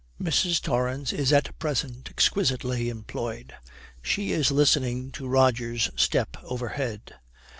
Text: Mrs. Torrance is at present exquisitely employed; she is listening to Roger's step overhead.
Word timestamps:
Mrs. 0.19 0.59
Torrance 0.59 1.13
is 1.13 1.31
at 1.31 1.59
present 1.59 2.09
exquisitely 2.09 2.89
employed; 2.89 3.53
she 4.01 4.31
is 4.31 4.49
listening 4.49 5.11
to 5.11 5.27
Roger's 5.27 5.91
step 5.95 6.37
overhead. 6.41 7.13